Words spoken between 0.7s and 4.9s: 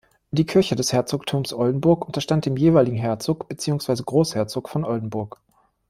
des Herzogtums Oldenburg unterstand dem jeweiligen Herzog beziehungsweise Großherzog von